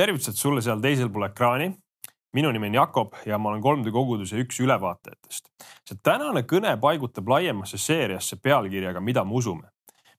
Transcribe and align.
tervitused 0.00 0.38
sulle 0.38 0.62
seal 0.64 0.80
teisel 0.80 1.10
pool 1.12 1.28
ekraani. 1.28 1.72
minu 2.32 2.52
nimi 2.54 2.68
on 2.70 2.74
Jakob 2.74 3.14
ja 3.26 3.38
ma 3.38 3.50
olen 3.50 3.62
3D 3.62 3.90
koguduse 3.92 4.38
üks 4.40 4.60
ülevaatajatest. 4.62 5.50
see 5.84 5.98
tänane 6.02 6.42
kõne 6.52 6.76
paigutab 6.80 7.28
laiemasse 7.28 7.78
seeriasse 7.78 8.36
pealkirjaga 8.36 9.00
Mida 9.00 9.24
me 9.24 9.34
usume, 9.34 9.68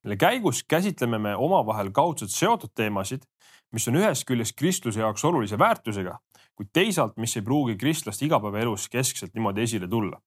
mille 0.03 0.17
käigus 0.17 0.63
käsitleme 0.63 1.17
me 1.17 1.35
omavahel 1.35 1.89
kaudselt 1.91 2.31
seotud 2.31 2.75
teemasid, 2.75 3.23
mis 3.71 3.87
on 3.87 3.97
ühest 4.01 4.27
küljest 4.27 4.57
kristluse 4.59 4.99
jaoks 4.99 5.25
olulise 5.25 5.57
väärtusega, 5.57 6.17
kuid 6.55 6.69
teisalt, 6.73 7.17
mis 7.17 7.35
ei 7.37 7.41
pruugi 7.41 7.77
kristlaste 7.77 8.25
igapäevaelus 8.25 8.89
keskselt 8.89 9.33
niimoodi 9.33 9.65
esile 9.65 9.87
tulla. 9.87 10.21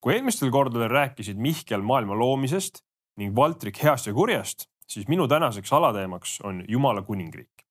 kui 0.00 0.14
eelmistel 0.14 0.50
kordadel 0.50 0.90
rääkisid 0.90 1.38
Mihkel 1.38 1.80
maailma 1.80 2.18
loomisest 2.18 2.82
ning 3.16 3.36
Valtrik 3.36 3.82
heast 3.82 4.06
ja 4.06 4.12
kurjast, 4.12 4.66
siis 4.88 5.08
minu 5.08 5.28
tänaseks 5.28 5.72
alateemaks 5.72 6.40
on 6.44 6.64
Jumala 6.68 7.02
kuningriik 7.02 7.61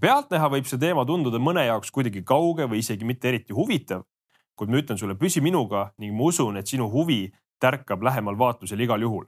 pealtnäha 0.00 0.50
võib 0.52 0.68
see 0.68 0.80
teema 0.80 1.04
tunduda 1.08 1.40
mõne 1.42 1.64
jaoks 1.66 1.90
kuidagi 1.94 2.22
kauge 2.26 2.68
või 2.70 2.82
isegi 2.82 3.04
mitte 3.04 3.28
eriti 3.28 3.56
huvitav. 3.56 4.04
kuid 4.58 4.70
ma 4.70 4.80
ütlen 4.80 4.98
sulle, 4.98 5.14
püsi 5.14 5.40
minuga 5.40 5.92
ning 5.98 6.14
ma 6.14 6.24
usun, 6.32 6.56
et 6.56 6.66
sinu 6.66 6.88
huvi 6.90 7.32
tärkab 7.60 8.02
lähemal 8.02 8.38
vaatlusel 8.38 8.80
igal 8.80 9.00
juhul. 9.00 9.26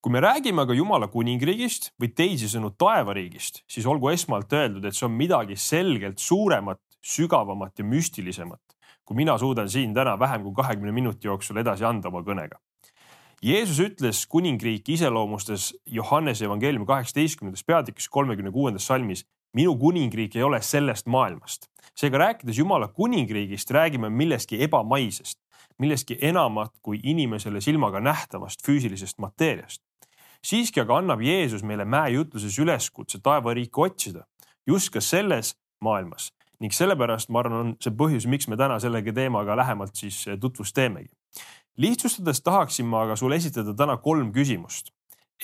kui 0.00 0.12
me 0.12 0.20
räägime 0.20 0.62
aga 0.62 0.74
Jumala 0.74 1.06
kuningriigist 1.06 1.92
või 2.00 2.08
teisisõnu 2.10 2.72
taevariigist, 2.78 3.62
siis 3.68 3.86
olgu 3.86 4.08
esmalt 4.10 4.52
öeldud, 4.52 4.84
et 4.84 4.94
see 4.94 5.06
on 5.06 5.12
midagi 5.14 5.56
selgelt 5.56 6.18
suuremat, 6.18 6.80
sügavamat 7.02 7.78
ja 7.78 7.84
müstilisemat, 7.84 8.60
kui 9.04 9.16
mina 9.16 9.38
suudan 9.38 9.68
siin 9.68 9.94
täna 9.94 10.18
vähem 10.18 10.42
kui 10.42 10.54
kahekümne 10.54 10.92
minuti 10.92 11.26
jooksul 11.26 11.62
edasi 11.62 11.84
anda 11.84 12.08
oma 12.08 12.22
kõnega 12.26 12.58
Jeesus 13.42 13.80
ütles 13.80 14.26
kuningriiki 14.30 14.92
iseloomustas 14.92 15.72
Johannese 15.86 16.44
evangeeliumi 16.44 16.86
kaheksateistkümnendas 16.86 17.64
peatükis 17.64 18.08
kolmekümne 18.08 18.52
kuuendas 18.52 18.86
salmis 18.86 19.24
minu 19.54 19.78
kuningriik 19.78 20.36
ei 20.36 20.42
ole 20.42 20.60
sellest 20.62 21.06
maailmast. 21.06 21.66
seega 21.94 22.18
rääkides 22.18 22.58
Jumala 22.58 22.88
kuningriigist, 22.88 23.70
räägime 23.70 24.10
millestki 24.10 24.62
ebamaisest, 24.62 25.38
millestki 25.78 26.18
enamat 26.22 26.70
kui 26.82 27.00
inimesele 27.02 27.60
silmaga 27.60 28.00
nähtavast 28.00 28.62
füüsilisest 28.66 29.18
mateeriast. 29.18 29.82
siiski 30.44 30.80
aga 30.80 30.96
annab 30.96 31.20
Jeesus 31.20 31.62
meile 31.62 31.84
mäejutluses 31.84 32.58
üleskutse 32.58 33.18
taevariiki 33.18 33.80
otsida 33.80 34.24
just 34.66 34.90
ka 34.90 35.00
selles 35.00 35.56
maailmas 35.80 36.32
ning 36.60 36.72
sellepärast 36.72 37.28
ma 37.28 37.40
arvan, 37.42 37.58
on 37.58 37.76
see 37.80 37.90
põhjus, 37.90 38.28
miks 38.30 38.46
me 38.48 38.56
täna 38.56 38.78
selle 38.80 39.02
teemaga 39.02 39.56
lähemalt 39.56 39.96
siis 39.98 40.24
tutvust 40.40 40.74
teemegi. 40.74 41.10
Lihtsustades 41.76 42.42
tahaksin 42.42 42.86
ma 42.86 43.02
aga 43.02 43.16
sulle 43.16 43.36
esitada 43.36 43.74
täna 43.74 43.96
kolm 43.96 44.32
küsimust. 44.32 44.92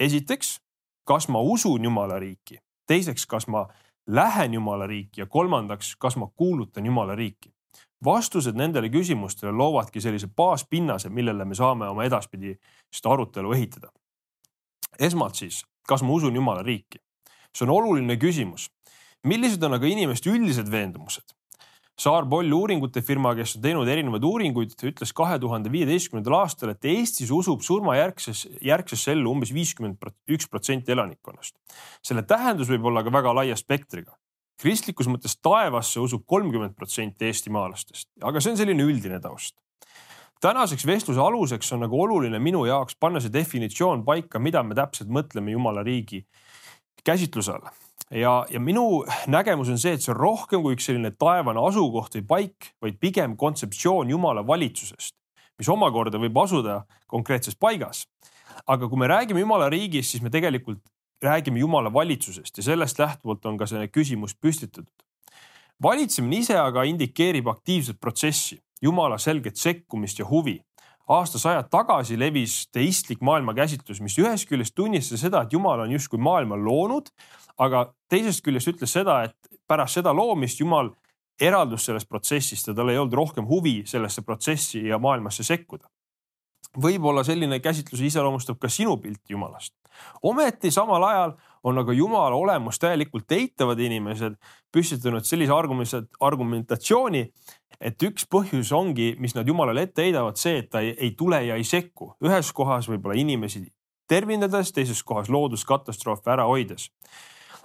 esiteks, 0.01 0.61
kas 1.05 1.29
ma 1.29 1.41
usun 1.41 1.85
Jumala 1.85 2.19
riiki? 2.19 2.59
teiseks, 2.87 3.27
kas 3.27 3.47
ma 3.47 3.67
lähen 4.07 4.55
Jumala 4.55 4.87
riiki 4.87 5.21
ja 5.21 5.27
kolmandaks, 5.27 5.97
kas 5.97 6.17
ma 6.17 6.27
kuulutan 6.37 6.87
Jumala 6.87 7.15
riiki? 7.15 7.53
vastused 8.05 8.55
nendele 8.55 8.89
küsimustele 8.89 9.53
loovadki 9.53 10.01
sellise 10.01 10.29
baaspinnase, 10.37 11.09
millele 11.09 11.45
me 11.45 11.55
saame 11.55 11.89
oma 11.89 12.05
edaspidi 12.05 12.59
seda 12.93 13.13
arutelu 13.13 13.53
ehitada. 13.53 13.93
esmalt 14.99 15.35
siis, 15.35 15.65
kas 15.89 16.03
ma 16.03 16.13
usun 16.13 16.35
Jumala 16.35 16.63
riiki? 16.63 16.99
see 17.57 17.67
on 17.67 17.75
oluline 17.75 18.17
küsimus. 18.17 18.71
millised 19.25 19.63
on 19.63 19.75
aga 19.75 19.87
inimeste 19.87 20.31
üldised 20.31 20.71
veendumused? 20.71 21.38
Saar 21.99 22.29
Polli 22.31 22.55
uuringute 22.55 23.03
firma, 23.03 23.33
kes 23.35 23.57
on 23.59 23.63
teinud 23.65 23.89
erinevaid 23.91 24.23
uuringuid, 24.23 24.77
ütles 24.87 25.11
kahe 25.19 25.35
tuhande 25.43 25.71
viieteistkümnendal 25.73 26.37
aastal, 26.45 26.71
et 26.71 26.87
Eestis 26.87 27.33
usub 27.35 27.65
surmajärgses, 27.67 28.45
järgsesse 28.63 29.17
ellu 29.17 29.33
umbes 29.35 29.51
viiskümmend 29.55 29.99
üks 30.31 30.47
protsenti 30.47 30.95
elanikkonnast. 30.95 31.57
selle 32.03 32.23
tähendus 32.23 32.71
võib 32.71 32.87
olla 32.87 33.03
ka 33.03 33.13
väga 33.13 33.33
laia 33.41 33.57
spektriga. 33.59 34.15
kristlikus 34.63 35.11
mõttes 35.11 35.35
taevasse 35.43 35.99
usub 36.01 36.23
kolmkümmend 36.27 36.77
protsenti 36.77 37.27
eestimaalastest, 37.27 38.09
aga 38.23 38.41
see 38.41 38.53
on 38.53 38.63
selline 38.63 38.83
üldine 38.83 39.21
taust 39.21 39.57
tänaseks 40.41 40.87
vestluse 40.87 41.21
aluseks 41.21 41.73
on 41.73 41.81
nagu 41.81 42.03
oluline 42.03 42.39
minu 42.39 42.65
jaoks 42.67 42.95
panna 42.95 43.21
see 43.21 43.33
definitsioon 43.33 44.05
paika, 44.05 44.39
mida 44.39 44.63
me 44.63 44.75
täpselt 44.75 45.11
mõtleme 45.11 45.51
Jumala 45.51 45.83
riigi 45.83 46.27
käsitluse 47.03 47.53
all 47.53 47.71
ja, 48.11 48.47
ja 48.51 48.61
minu 48.61 49.05
nägemus 49.27 49.69
on 49.69 49.79
see, 49.79 49.95
et 49.97 50.05
see 50.05 50.13
on 50.13 50.21
rohkem 50.21 50.63
kui 50.65 50.77
üks 50.77 50.89
selline 50.89 51.13
taevane 51.17 51.61
asukoht 51.63 52.19
või 52.19 52.27
paik, 52.33 52.71
vaid 52.83 53.01
pigem 53.01 53.37
kontseptsioon 53.37 54.11
Jumala 54.11 54.45
valitsusest, 54.47 55.17
mis 55.59 55.71
omakorda 55.73 56.21
võib 56.21 56.39
asuda 56.43 56.83
konkreetses 57.07 57.57
paigas. 57.57 58.07
aga 58.67 58.89
kui 58.89 58.99
me 58.99 59.07
räägime 59.07 59.41
Jumala 59.41 59.69
riigist, 59.71 60.11
siis 60.11 60.23
me 60.23 60.31
tegelikult 60.31 60.81
räägime 61.23 61.59
Jumala 61.59 61.93
valitsusest 61.93 62.57
ja 62.57 62.63
sellest 62.63 62.99
lähtuvalt 62.99 63.47
on 63.47 63.59
ka 63.59 63.67
see 63.67 63.89
küsimus 63.89 64.35
püstitatud. 64.35 65.05
valitsemine 65.83 66.37
ise 66.37 66.57
aga 66.59 66.83
indikeerib 66.83 67.49
aktiivset 67.49 68.01
protsessi, 68.01 68.61
Jumala 68.83 69.19
selget 69.19 69.57
sekkumist 69.57 70.19
ja 70.19 70.25
huvi 70.27 70.61
aastasajad 71.09 71.69
tagasi 71.73 72.19
levis 72.21 72.67
teistlik 72.73 73.23
maailmakäsitlus, 73.25 74.01
mis 74.05 74.19
ühest 74.21 74.49
küljest 74.49 74.75
tunnistas 74.77 75.23
seda, 75.25 75.43
et 75.43 75.53
Jumal 75.53 75.81
on 75.87 75.93
justkui 75.93 76.21
maailma 76.21 76.59
loonud, 76.61 77.09
aga 77.59 77.87
teisest 78.13 78.45
küljest 78.45 78.75
ütles 78.75 78.93
seda, 78.93 79.23
et 79.29 79.61
pärast 79.69 79.99
seda 79.99 80.13
loomist 80.15 80.61
Jumal 80.61 80.93
eraldus 81.41 81.87
sellest 81.89 82.09
protsessist 82.09 82.69
ja 82.69 82.75
tal 82.75 82.91
ei 82.93 82.99
olnud 82.99 83.15
rohkem 83.15 83.47
huvi 83.49 83.83
sellesse 83.87 84.23
protsessi 84.27 84.85
ja 84.89 84.99
maailmasse 84.99 85.47
sekkuda. 85.47 85.89
võib-olla 86.79 87.25
selline 87.25 87.61
käsitlus 87.61 88.01
iseloomustab 88.01 88.59
ka 88.61 88.69
sinu 88.69 88.97
pilti 88.97 89.33
Jumalast. 89.33 89.75
ometi 90.23 90.71
samal 90.71 91.03
ajal 91.03 91.33
on 91.65 91.79
aga 91.79 91.93
Jumala 91.93 92.37
olemust 92.37 92.81
täielikult 92.83 93.33
eitavad 93.33 93.81
inimesed 93.81 94.37
püstitanud 94.73 95.27
sellise 95.27 95.53
argumentatsiooni, 96.21 97.25
et 97.81 98.03
üks 98.03 98.27
põhjus 98.31 98.73
ongi, 98.75 99.15
mis 99.19 99.35
nad 99.35 99.49
Jumalale 99.49 99.87
ette 99.89 100.07
heidavad, 100.07 100.39
see, 100.39 100.59
et 100.63 100.71
ta 100.71 100.83
ei, 100.85 100.95
ei 100.99 101.15
tule 101.19 101.41
ja 101.47 101.57
ei 101.57 101.65
sekku 101.65 102.15
ühes 102.25 102.53
kohas 102.53 102.89
võib-olla 102.91 103.19
inimesi 103.19 103.65
tervindades, 104.09 104.73
teises 104.73 105.03
kohas 105.05 105.29
looduskatastroofe 105.29 106.33
ära 106.33 106.47
hoides 106.49 106.89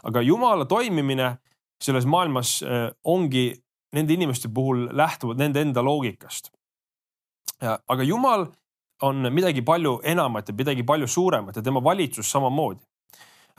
aga 0.03 0.21
jumala 0.21 0.65
toimimine 0.65 1.37
selles 1.83 2.05
maailmas 2.05 2.61
äh, 2.63 2.89
ongi 3.03 3.53
nende 3.93 4.13
inimeste 4.13 4.49
puhul 4.53 4.87
lähtuvad 4.91 5.39
nende 5.39 5.61
enda 5.61 5.83
loogikast. 5.83 6.51
aga 7.63 8.03
jumal 8.03 8.47
on 9.01 9.27
midagi 9.31 9.61
palju 9.61 10.01
enamat 10.03 10.49
ja 10.49 10.53
midagi 10.53 10.83
palju 10.83 11.07
suuremat 11.07 11.55
ja 11.55 11.61
tema 11.61 11.83
valitsus 11.83 12.31
samamoodi. 12.31 12.83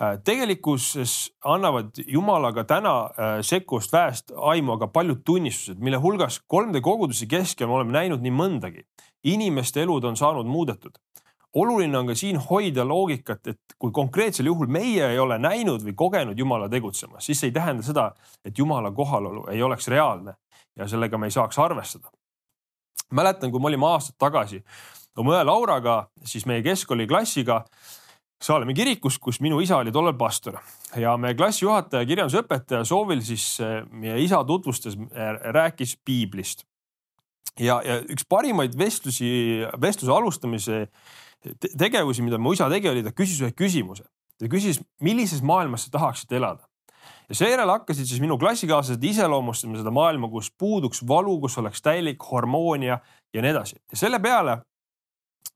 Äh, 0.03 0.17
tegelikkuses 0.25 1.31
annavad 1.45 2.01
Jumalaga 2.07 2.65
täna 2.65 2.95
äh, 3.05 3.37
sekkust 3.47 3.93
väest 3.95 4.33
aimu 4.35 4.73
aga 4.75 4.89
paljud 4.91 5.21
tunnistused, 5.23 5.79
mille 5.79 6.01
hulgas 6.03 6.41
3D 6.51 6.81
koguduse 6.83 7.29
keskel 7.31 7.71
me 7.71 7.77
oleme 7.79 7.95
näinud 7.95 8.25
nii 8.25 8.33
mõndagi. 8.35 8.83
inimeste 9.25 9.83
elud 9.83 10.05
on 10.05 10.17
saanud 10.17 10.47
muudetud 10.47 10.99
oluline 11.55 11.99
on 11.99 12.07
ka 12.07 12.15
siin 12.15 12.41
hoida 12.51 12.85
loogikat, 12.85 13.47
et 13.47 13.77
kui 13.79 13.93
konkreetsel 13.95 14.47
juhul 14.47 14.67
meie 14.67 15.07
ei 15.13 15.19
ole 15.19 15.39
näinud 15.39 15.83
või 15.87 15.95
kogenud 15.95 16.39
Jumala 16.39 16.69
tegutsemas, 16.69 17.27
siis 17.27 17.41
see 17.41 17.53
ei 17.53 17.55
tähenda 17.55 17.83
seda, 17.87 18.11
et 18.45 18.59
Jumala 18.59 18.91
kohalolu 18.91 19.47
ei 19.53 19.63
oleks 19.63 19.89
reaalne 19.89 20.35
ja 20.77 20.89
sellega 20.91 21.19
me 21.19 21.31
ei 21.31 21.37
saaks 21.39 21.59
arvestada. 21.59 22.11
mäletan, 23.13 23.51
kui 23.51 23.61
me 23.61 23.67
olime 23.67 23.87
aastad 23.87 24.17
tagasi 24.19 24.65
oma 25.17 25.39
õe 25.39 25.45
Lauraga, 25.45 26.09
siis 26.25 26.47
meie 26.47 26.63
keskkooli 26.63 27.07
klassiga 27.07 27.65
Saalemi 28.45 28.75
kirikus, 28.77 29.17
kus 29.23 29.39
minu 29.41 29.57
isa 29.65 29.79
oli 29.81 29.93
tollal 29.93 30.17
pastor 30.21 30.59
ja 31.01 31.15
meie 31.21 31.37
klassijuhataja, 31.39 32.05
kirjandusõpetaja 32.09 32.85
soovil 32.85 33.23
siis 33.25 33.47
eh, 33.65 33.79
meie 33.89 34.19
isa 34.21 34.43
tutvustas, 34.45 34.99
eh, 35.01 35.31
rääkis 35.55 35.97
piiblist. 36.05 36.67
ja, 37.61 37.79
ja 37.87 38.01
üks 38.03 38.27
parimaid 38.29 38.77
vestlusi, 38.77 39.31
vestluse 39.81 40.13
alustamise 40.13 40.81
tegevusi, 41.79 42.25
mida 42.27 42.39
mu 42.39 42.53
isa 42.53 42.69
tegi, 42.73 42.91
oli 42.91 43.05
ta 43.07 43.15
küsis 43.17 43.41
ühe 43.41 43.55
küsimuse. 43.57 44.05
ta 44.39 44.51
küsis, 44.51 44.83
millises 45.01 45.41
maailmas 45.43 45.87
sa 45.87 45.97
tahaksid 45.97 46.37
elada. 46.37 46.69
ja 47.31 47.41
seejärel 47.41 47.73
hakkasid 47.79 48.11
siis 48.11 48.21
minu 48.21 48.37
klassikaaslased 48.39 49.05
iseloomustama 49.05 49.81
seda 49.81 49.91
maailma, 49.91 50.29
kus 50.29 50.53
puuduks 50.53 51.01
valu, 51.09 51.41
kus 51.41 51.57
oleks 51.59 51.81
täielik 51.83 52.21
harmoonia 52.33 53.01
ja 53.33 53.43
nii 53.43 53.57
edasi. 53.57 53.81
ja 53.91 54.05
selle 54.05 54.21
peale 54.21 54.61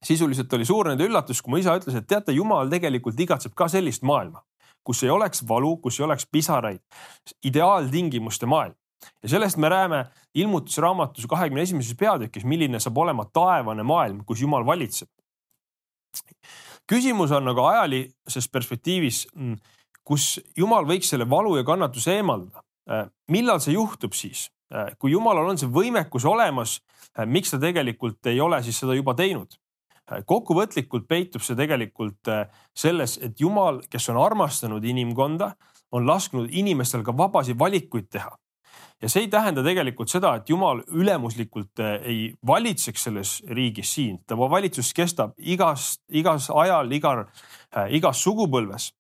sisuliselt 0.05 0.53
oli 0.53 0.67
suur 0.69 0.89
nende 0.89 1.06
üllatus, 1.06 1.43
kui 1.43 1.53
mu 1.53 1.61
isa 1.61 1.77
ütles, 1.79 1.97
et 1.99 2.06
teate, 2.06 2.33
jumal 2.33 2.71
tegelikult 2.71 3.21
igatseb 3.21 3.55
ka 3.59 3.69
sellist 3.69 4.05
maailma, 4.06 4.43
kus 4.87 5.03
ei 5.03 5.11
oleks 5.11 5.43
valu, 5.49 5.77
kus 5.83 6.00
ei 6.00 6.06
oleks 6.06 6.27
pisaraid, 6.31 6.83
ideaaltingimuste 7.45 8.47
maailm 8.47 8.77
ja 9.23 9.29
sellest 9.31 9.56
me 9.62 9.69
näeme 9.71 10.05
ilmutusraamatus 10.35 11.27
kahekümne 11.31 11.62
esimeses 11.62 11.95
peatükis, 11.99 12.45
milline 12.45 12.81
saab 12.83 12.99
olema 12.99 13.29
taevane 13.33 13.83
maailm, 13.87 14.25
kus 14.27 14.41
Jumal 14.43 14.67
valitseb 14.67 15.09
küsimus 16.89 17.33
on 17.37 17.47
nagu 17.49 17.65
ajalises 17.69 18.49
perspektiivis, 18.53 19.27
mm, 19.35 19.56
kus 20.05 20.39
jumal 20.56 20.89
võiks 20.89 21.12
selle 21.12 21.29
valu 21.29 21.56
ja 21.59 21.65
kannatuse 21.69 22.17
eemaldada. 22.17 22.65
Äh, 22.89 23.09
millal 23.29 23.61
see 23.61 23.77
juhtub 23.77 24.17
siis? 24.17 24.49
Äh, 24.73 24.95
kui 24.99 25.12
jumalal 25.12 25.50
on 25.50 25.61
see 25.61 25.69
võimekus 25.69 26.25
olemas, 26.29 26.79
äh, 27.19 27.27
miks 27.27 27.53
ta 27.53 27.61
tegelikult 27.61 28.27
ei 28.27 28.41
ole 28.41 28.62
siis 28.65 28.81
seda 28.81 28.97
juba 28.97 29.15
teinud? 29.15 29.59
Kokkuvõtlikult 30.26 31.08
peitub 31.08 31.44
see 31.44 31.56
tegelikult 31.58 32.31
selles, 32.76 33.19
et 33.22 33.40
jumal, 33.40 33.82
kes 33.90 34.08
on 34.12 34.20
armastanud 34.22 34.84
inimkonda, 34.84 35.52
on 35.93 36.06
lasknud 36.08 36.49
inimestel 36.52 37.05
ka 37.05 37.14
vabasid 37.16 37.58
valikuid 37.60 38.08
teha 38.12 38.32
ja 39.02 39.08
see 39.08 39.25
ei 39.26 39.31
tähenda 39.31 39.62
tegelikult 39.62 40.10
seda, 40.10 40.34
et 40.38 40.50
jumal 40.50 40.81
ülemuslikult 40.90 41.82
eh, 41.82 41.94
ei 42.02 42.20
valitseks 42.46 43.05
selles 43.08 43.34
riigis 43.55 43.93
siin, 43.94 44.19
tema 44.26 44.49
valitsus 44.50 44.93
kestab 44.96 45.37
igas, 45.38 45.99
igas 46.08 46.50
ajal, 46.50 46.90
igal, 46.93 47.26
igas 47.94 48.22
sugupõlves. 48.25 48.93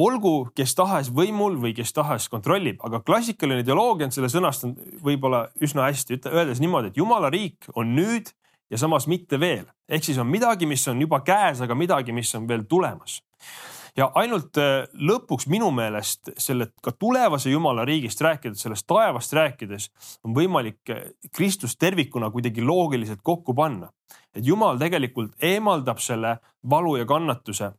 Olgu 0.00 0.50
kes 0.56 0.74
tahes 0.76 1.08
võimul 1.14 1.56
või 1.60 1.72
kes 1.76 1.92
tahes 1.96 2.26
kontrollib, 2.28 2.80
aga 2.84 3.00
klassikaline 3.04 3.62
ideoloogia 3.62 4.08
on 4.08 4.12
selle 4.14 4.30
sõnastanud 4.32 4.98
võib-olla 5.04 5.46
üsna 5.64 5.86
hästi, 5.86 6.20
öeldes 6.28 6.60
niimoodi, 6.60 6.90
et 6.90 7.00
jumala 7.00 7.30
riik 7.32 7.68
on 7.78 7.94
nüüd 7.96 8.32
ja 8.70 8.78
samas 8.78 9.06
mitte 9.06 9.40
veel. 9.40 9.64
ehk 9.88 10.04
siis 10.04 10.18
on 10.18 10.26
midagi, 10.26 10.66
mis 10.66 10.88
on 10.88 11.00
juba 11.00 11.20
käes, 11.20 11.60
aga 11.60 11.74
midagi, 11.74 12.12
mis 12.12 12.34
on 12.34 12.48
veel 12.48 12.64
tulemas 12.68 13.22
ja 13.98 14.08
ainult 14.18 14.58
äh, 14.60 14.86
lõpuks 14.94 15.48
minu 15.50 15.70
meelest 15.74 16.32
selle 16.40 16.70
ka 16.84 16.92
tulevase 16.94 17.50
jumala 17.50 17.84
riigist 17.88 18.20
rääkides, 18.24 18.62
sellest 18.62 18.86
taevast 18.90 19.34
rääkides 19.36 19.88
on 20.26 20.36
võimalik 20.36 20.92
äh, 20.94 21.10
Kristust 21.34 21.78
tervikuna 21.80 22.30
kuidagi 22.34 22.64
loogiliselt 22.64 23.22
kokku 23.22 23.54
panna. 23.54 23.90
et 24.34 24.46
jumal 24.46 24.78
tegelikult 24.78 25.34
eemaldab 25.42 25.98
selle 25.98 26.38
valu 26.70 26.96
ja 26.96 27.06
kannatuse. 27.06 27.72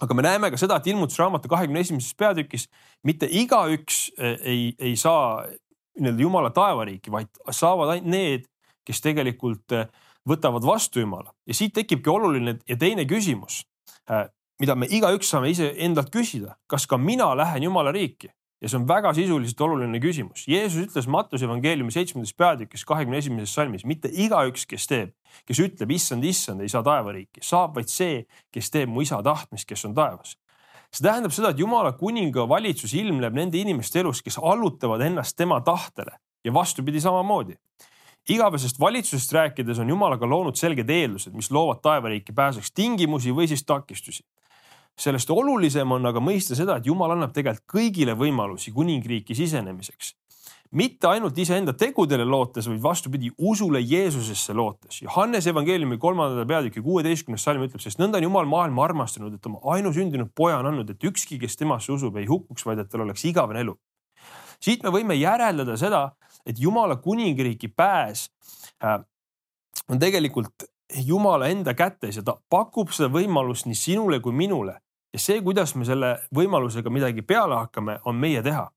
aga 0.00 0.14
me 0.14 0.22
näeme 0.22 0.50
ka 0.50 0.56
seda, 0.56 0.76
et 0.76 0.86
ilmutusraamatu 0.86 1.48
kahekümne 1.48 1.80
esimeses 1.80 2.14
peatükis 2.14 2.68
mitte 3.04 3.28
igaüks 3.30 4.10
äh, 4.18 4.38
ei, 4.42 4.74
ei 4.78 4.96
saa 4.96 5.44
nii-öelda 6.00 6.22
jumala 6.22 6.50
taevariiki, 6.50 7.10
vaid 7.10 7.28
saavad 7.50 7.94
ainult 7.94 8.10
need, 8.10 8.49
kes 8.90 9.00
tegelikult 9.06 9.78
võtavad 10.28 10.66
vastu 10.66 11.00
jumala. 11.00 11.30
Ja 11.46 11.54
siit 11.54 11.72
tekibki 11.78 12.10
oluline 12.10 12.58
ja 12.68 12.76
teine 12.76 13.06
küsimus 13.08 13.62
mida 14.60 14.76
me 14.76 14.88
igaüks 14.92 15.30
saame 15.32 15.50
ise 15.52 15.72
endalt 15.86 16.12
küsida, 16.12 16.54
kas 16.70 16.86
ka 16.88 16.98
mina 17.00 17.30
lähen 17.38 17.64
Jumala 17.68 17.92
riiki? 17.96 18.30
Ja 18.60 18.68
see 18.68 18.76
on 18.76 18.84
väga 18.84 19.14
sisuliselt 19.16 19.62
oluline 19.64 19.96
küsimus. 20.02 20.42
Jeesus 20.48 20.82
ütles 20.84 21.06
Mattuse 21.08 21.46
evangeeliumi 21.46 21.94
seitsmendas 21.94 22.34
peatükis 22.36 22.84
kahekümne 22.84 23.16
esimeses 23.22 23.54
salmis, 23.56 23.86
mitte 23.88 24.10
igaüks, 24.12 24.66
kes 24.68 24.84
teeb, 24.90 25.14
kes 25.48 25.62
ütleb 25.64 25.94
issand, 25.96 26.26
issand, 26.28 26.60
ei 26.60 26.68
saa 26.68 26.84
taevariiki, 26.84 27.40
saab 27.44 27.78
vaid 27.78 27.88
see, 27.88 28.26
kes 28.52 28.68
teeb 28.74 28.92
mu 28.92 29.00
isa 29.00 29.22
tahtmist, 29.24 29.64
kes 29.68 29.86
on 29.88 29.96
taevas. 29.96 30.36
see 30.92 31.06
tähendab 31.06 31.32
seda, 31.32 31.54
et 31.54 31.62
Jumala 31.62 31.94
kuninga 31.96 32.44
valitsus 32.48 32.92
ilmneb 33.00 33.32
nende 33.32 33.56
inimeste 33.56 34.04
elus, 34.04 34.20
kes 34.20 34.36
allutavad 34.36 35.00
ennast 35.08 35.38
tema 35.40 35.62
tahtele. 35.64 36.18
Ja 36.44 36.52
vastupidi 36.52 37.00
samamoodi 37.00 37.56
igavesest 38.28 38.80
valitsusest 38.80 39.32
rääkides 39.32 39.78
on 39.78 39.88
Jumalaga 39.88 40.28
loonud 40.28 40.56
selged 40.56 40.90
eeldused, 40.90 41.32
mis 41.34 41.50
loovad 41.50 41.80
taevariiki 41.82 42.32
pääseks 42.32 42.72
tingimusi 42.72 43.32
või 43.34 43.48
siis 43.48 43.64
takistusi 43.64 44.22
sellest 45.00 45.30
olulisem 45.32 45.92
on 45.96 46.08
aga 46.10 46.22
mõista 46.22 46.56
seda, 46.58 46.76
et 46.78 46.88
Jumal 46.88 47.14
annab 47.14 47.32
tegelikult 47.36 47.68
kõigile 47.70 48.16
võimalusi 48.18 48.74
kuningriiki 48.74 49.36
sisenemiseks. 49.36 50.16
mitte 50.70 51.08
ainult 51.10 51.38
iseenda 51.38 51.72
tegudele 51.74 52.22
lootes, 52.24 52.68
vaid 52.70 52.82
vastupidi, 52.82 53.30
usule 53.38 53.80
Jeesusesse 53.80 54.54
lootes. 54.54 55.00
Johannes 55.02 55.46
evangeeliumi 55.50 55.98
kolmanda 55.98 56.44
peatüki 56.46 56.80
kuueteistkümnes 56.80 57.42
salm 57.42 57.64
ütleb, 57.64 57.82
sest 57.82 57.98
nõnda 57.98 58.20
on 58.20 58.28
Jumal 58.28 58.46
maailma 58.46 58.84
armastanud, 58.84 59.34
et 59.34 59.46
oma 59.50 59.58
ainusündinud 59.74 60.30
poja 60.34 60.60
on 60.60 60.70
andnud, 60.70 60.90
et 60.90 61.04
ükski, 61.10 61.40
kes 61.42 61.58
temasse 61.58 61.90
usub, 61.92 62.16
ei 62.16 62.28
hukkuks, 62.30 62.66
vaid 62.66 62.78
et 62.78 62.90
tal 62.90 63.02
oleks 63.02 63.24
igavene 63.24 63.64
elu. 63.66 63.74
siit 64.60 64.82
me 64.84 64.90
võime 64.94 65.16
järeldada 65.18 65.76
seda, 65.76 66.12
et 66.46 66.58
Jumala 66.58 66.96
kuningriiki 66.96 67.68
pääs 67.68 68.28
äh, 68.84 69.00
on 69.88 69.98
tegelikult 69.98 70.68
Jumala 71.06 71.48
enda 71.48 71.74
kätes 71.74 72.16
ja 72.16 72.22
ta 72.26 72.36
pakub 72.50 72.90
seda 72.94 73.10
võimalust 73.12 73.68
nii 73.68 73.78
sinule 73.78 74.20
kui 74.20 74.32
minule 74.32 74.80
ja 75.12 75.18
see, 75.18 75.40
kuidas 75.42 75.74
me 75.74 75.86
selle 75.86 76.16
võimalusega 76.34 76.90
midagi 76.90 77.22
peale 77.22 77.58
hakkame, 77.58 77.98
on 78.04 78.16
meie 78.16 78.42
teha. 78.42 78.68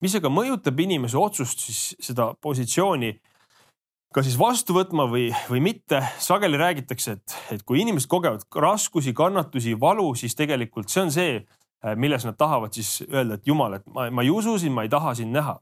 mis 0.00 0.14
aga 0.16 0.30
mõjutab 0.32 0.78
inimese 0.80 1.18
otsust 1.18 1.60
siis 1.66 1.80
seda 2.00 2.32
positsiooni 2.40 3.12
ka 4.14 4.24
siis 4.26 4.36
vastu 4.38 4.74
võtma 4.74 5.06
või, 5.10 5.28
või 5.50 5.62
mitte. 5.62 6.02
sageli 6.18 6.58
räägitakse, 6.58 7.12
et, 7.12 7.36
et 7.54 7.62
kui 7.62 7.80
inimesed 7.82 8.10
kogevad 8.10 8.42
raskusi, 8.56 9.14
kannatusi, 9.14 9.76
valu, 9.80 10.08
siis 10.14 10.34
tegelikult 10.34 10.90
see 10.90 11.02
on 11.04 11.12
see, 11.14 11.36
äh, 11.84 11.96
milles 11.96 12.26
nad 12.26 12.38
tahavad 12.38 12.74
siis 12.74 13.04
öelda, 13.06 13.38
et 13.38 13.46
jumal, 13.46 13.78
et 13.78 13.86
ma, 13.94 14.08
ma 14.10 14.26
ei 14.26 14.32
usu 14.34 14.58
sind, 14.58 14.74
ma 14.74 14.86
ei 14.86 14.92
taha 14.92 15.14
sind 15.18 15.34
näha. 15.36 15.60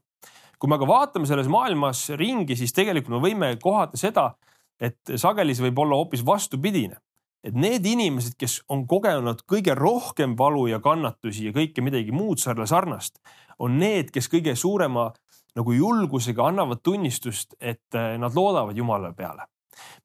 Kui 0.59 0.69
me 0.69 0.75
aga 0.75 0.87
vaatame 0.89 1.27
selles 1.29 1.47
maailmas 1.51 2.09
ringi, 2.19 2.57
siis 2.59 2.75
tegelikult 2.75 3.15
me 3.15 3.23
võime 3.23 3.53
kohata 3.61 3.97
seda, 3.97 4.33
et 4.79 5.15
sageli 5.15 5.55
see 5.55 5.69
võib 5.69 5.85
olla 5.85 5.99
hoopis 5.99 6.25
vastupidine 6.27 6.99
et 7.43 7.55
need 7.55 7.85
inimesed, 7.87 8.35
kes 8.39 8.59
on 8.71 8.83
kogenud 8.89 9.43
kõige 9.49 9.75
rohkem 9.77 10.35
valu 10.39 10.65
ja 10.71 10.81
kannatusi 10.83 11.47
ja 11.47 11.55
kõike 11.55 11.83
midagi 11.83 12.11
muud 12.15 12.41
sarnast, 12.41 13.19
on 13.59 13.77
need, 13.79 14.11
kes 14.15 14.27
kõige 14.31 14.55
suurema 14.59 15.09
nagu 15.57 15.73
julgusega 15.75 16.49
annavad 16.51 16.83
tunnistust, 16.83 17.55
et 17.59 17.95
eh, 17.95 18.17
nad 18.19 18.35
loodavad 18.35 18.77
Jumala 18.77 19.13
peale. 19.15 19.47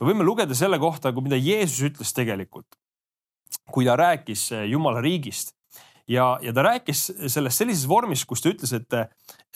me 0.00 0.06
võime 0.06 0.24
lugeda 0.24 0.54
selle 0.54 0.78
kohta, 0.78 1.12
mida 1.12 1.36
Jeesus 1.36 1.82
ütles 1.90 2.14
tegelikult, 2.14 2.78
kui 3.70 3.84
ta 3.84 3.96
rääkis 3.98 4.50
eh, 4.52 4.66
Jumala 4.70 5.02
riigist 5.04 5.54
ja, 6.08 6.38
ja 6.42 6.52
ta 6.52 6.62
rääkis 6.62 7.12
sellest 7.26 7.58
sellises 7.58 7.88
vormis, 7.88 8.24
kus 8.28 8.42
ta 8.42 8.50
ütles, 8.52 8.72
et, 8.76 8.96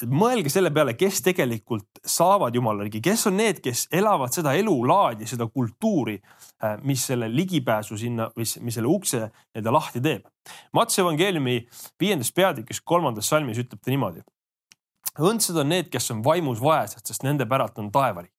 mõelge 0.09 0.51
selle 0.53 0.71
peale, 0.75 0.95
kes 0.99 1.21
tegelikult 1.27 2.01
saavad 2.07 2.55
jumala 2.55 2.87
riigi, 2.87 3.03
kes 3.05 3.27
on 3.31 3.39
need, 3.41 3.61
kes 3.65 3.87
elavad 3.95 4.33
seda 4.35 4.55
elulaadi, 4.59 5.29
seda 5.29 5.49
kultuuri, 5.53 6.19
äh, 6.65 6.79
mis 6.87 7.05
selle 7.11 7.31
ligipääsu 7.33 7.99
sinna 8.01 8.31
või 8.37 8.49
mis 8.65 8.79
selle 8.79 8.91
ukse 8.91 9.27
nii-öelda 9.29 9.75
lahti 9.75 10.03
teeb. 10.05 10.27
Matse 10.77 11.03
evangeeliumi 11.03 11.61
viiendas 12.01 12.33
peatükis 12.33 12.81
kolmandas 12.81 13.29
salmis 13.29 13.61
ütleb 13.61 13.83
ta 13.83 13.93
niimoodi. 13.93 14.25
õndsad 15.19 15.59
on 15.59 15.69
need, 15.69 15.89
kes 15.91 16.11
on 16.15 16.23
vaimus 16.25 16.61
vaesed, 16.63 17.05
sest 17.05 17.25
nende 17.27 17.47
päralt 17.47 17.79
on 17.79 17.93
taevariik 17.93 18.33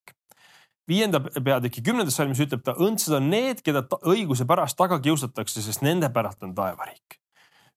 viienda 0.90 1.20
peatüki 1.20 1.84
kümnendas 1.86 2.16
salmis 2.18 2.40
ütleb 2.42 2.64
ta, 2.66 2.74
õndsad 2.74 3.20
on 3.20 3.28
need, 3.30 3.60
keda 3.62 3.84
õiguse 4.10 4.42
pärast 4.48 4.74
taga 4.80 4.98
kiusatakse, 4.98 5.62
sest 5.62 5.84
nende 5.86 6.08
päralt 6.10 6.42
on 6.42 6.54
taevariik 6.56 7.19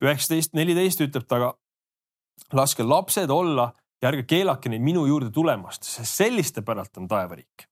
üheksateist, 0.03 0.53
neliteist 0.57 1.01
ütleb 1.05 1.27
ta, 1.27 1.39
aga 1.39 2.57
laske 2.57 2.83
lapsed 2.83 3.31
olla 3.31 3.71
ja 4.01 4.09
ärge 4.11 4.25
keelake 4.27 4.71
neid 4.71 4.83
minu 4.83 5.05
juurde 5.07 5.31
tulemast, 5.33 5.85
sest 5.87 6.19
selliste 6.19 6.63
päralt 6.65 6.97
on 6.99 7.07
taevariik. 7.07 7.67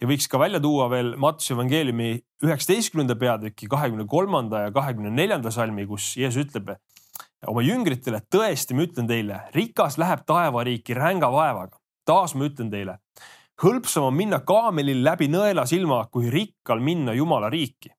ja 0.00 0.08
võiks 0.10 0.26
ka 0.28 0.38
välja 0.38 0.60
tuua 0.60 0.88
veel 0.90 1.14
Mattiuse 1.16 1.54
evangeeliumi 1.54 2.08
üheksateistkümnenda 2.44 3.14
peatüki 3.16 3.68
kahekümne 3.70 4.06
kolmanda 4.10 4.66
ja 4.66 4.72
kahekümne 4.72 5.10
neljanda 5.10 5.50
salmi, 5.54 5.86
kus 5.86 6.16
Jeesus 6.16 6.44
ütleb 6.44 6.74
oma 7.46 7.62
jüngritele, 7.62 8.20
tõesti, 8.30 8.74
ma 8.74 8.84
ütlen 8.84 9.08
teile, 9.08 9.40
rikas 9.54 9.96
läheb 10.00 10.24
taevariiki 10.26 10.94
ränga 10.94 11.30
vaevaga. 11.32 11.78
taas 12.04 12.34
ma 12.34 12.44
ütlen 12.44 12.70
teile, 12.70 12.98
hõlpsam 13.62 14.10
on 14.10 14.14
minna 14.14 14.40
kaamelil 14.40 15.04
läbi 15.04 15.28
nõela 15.28 15.64
silma, 15.66 16.04
kui 16.10 16.28
rikkal 16.30 16.80
minna 16.80 17.14
Jumala 17.14 17.48
riiki 17.48 17.94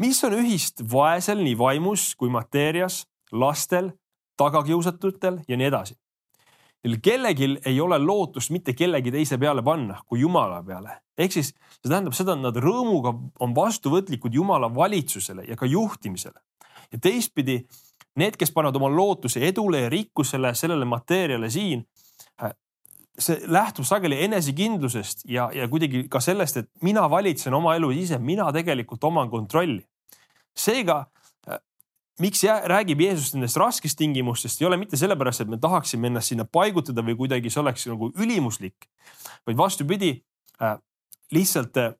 mis 0.00 0.24
on 0.24 0.34
ühist 0.40 0.80
vaesel 0.92 1.42
nii 1.44 1.56
vaimus 1.58 2.14
kui 2.16 2.30
mateerias, 2.32 3.04
lastel, 3.32 3.92
tagakiusatutel 4.40 5.42
ja 5.48 5.58
nii 5.60 5.68
edasi. 5.68 5.94
kellelgi 7.02 7.60
ei 7.66 7.80
ole 7.80 7.98
lootust 7.98 8.50
mitte 8.50 8.72
kellegi 8.72 9.12
teise 9.12 9.38
peale 9.38 9.62
panna 9.62 10.00
kui 10.06 10.20
Jumala 10.20 10.62
peale. 10.62 11.00
ehk 11.18 11.32
siis 11.32 11.52
see 11.52 11.90
tähendab 11.90 12.16
seda, 12.16 12.32
et 12.32 12.40
nad 12.40 12.56
rõõmuga 12.56 13.12
on 13.40 13.54
vastuvõtlikud 13.54 14.34
Jumala 14.34 14.74
valitsusele 14.74 15.44
ja 15.48 15.56
ka 15.56 15.66
juhtimisele. 15.66 16.40
ja 16.92 16.98
teistpidi 16.98 17.60
need, 18.16 18.36
kes 18.36 18.50
panevad 18.52 18.76
oma 18.76 18.88
lootuse 18.88 19.40
edule 19.46 19.80
ja 19.80 19.88
rikkusele, 19.88 20.54
sellele 20.54 20.84
mateeriale 20.84 21.50
siin, 21.50 21.84
see 23.18 23.36
lähtub 23.46 23.84
sageli 23.84 24.24
enesekindlusest 24.24 25.24
ja, 25.28 25.50
ja 25.54 25.68
kuidagi 25.68 26.06
ka 26.08 26.20
sellest, 26.20 26.56
et 26.56 26.70
mina 26.82 27.04
valitsen 27.10 27.54
oma 27.54 27.74
elu 27.76 27.90
ise, 27.90 28.18
mina 28.18 28.48
tegelikult 28.52 29.04
oman 29.04 29.30
kontrolli 29.30 29.84
seega 30.60 30.98
äh, 31.48 31.60
miks 32.20 32.44
jää, 32.44 32.60
räägib 32.70 33.00
Jeesus 33.00 33.34
nendest 33.34 33.58
raskest 33.60 33.98
tingimustest, 33.98 34.60
ei 34.60 34.68
ole 34.68 34.80
mitte 34.80 34.98
sellepärast, 35.00 35.44
et 35.44 35.52
me 35.52 35.58
tahaksime 35.60 36.10
ennast 36.10 36.32
sinna 36.32 36.44
paigutada 36.44 37.04
või 37.06 37.16
kuidagi 37.18 37.52
see 37.52 37.62
oleks 37.62 37.88
nagu 37.90 38.12
ülimuslik, 38.18 38.90
vaid 39.48 39.58
vastupidi 39.58 40.14
äh,, 40.62 40.76
lihtsalt 41.32 41.76
äh, 41.80 41.94